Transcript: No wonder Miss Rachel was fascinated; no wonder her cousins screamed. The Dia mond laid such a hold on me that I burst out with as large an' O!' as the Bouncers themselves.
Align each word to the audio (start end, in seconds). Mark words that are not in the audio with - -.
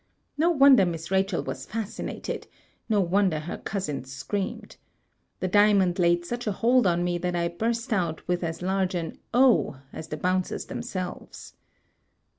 No 0.35 0.49
wonder 0.49 0.83
Miss 0.83 1.11
Rachel 1.11 1.43
was 1.43 1.67
fascinated; 1.67 2.47
no 2.89 2.99
wonder 3.01 3.41
her 3.41 3.59
cousins 3.59 4.11
screamed. 4.11 4.77
The 5.41 5.47
Dia 5.47 5.75
mond 5.75 5.99
laid 5.99 6.25
such 6.25 6.47
a 6.47 6.51
hold 6.53 6.87
on 6.87 7.03
me 7.03 7.19
that 7.19 7.35
I 7.35 7.49
burst 7.49 7.93
out 7.93 8.27
with 8.27 8.43
as 8.43 8.63
large 8.63 8.95
an' 8.95 9.19
O!' 9.47 9.77
as 9.93 10.07
the 10.07 10.17
Bouncers 10.17 10.65
themselves. 10.65 11.53